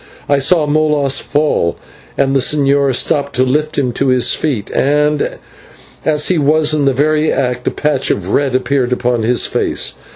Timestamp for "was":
6.39-6.73